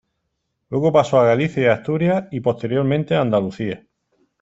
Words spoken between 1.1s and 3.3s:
a Galicia y Asturias y posteriormente a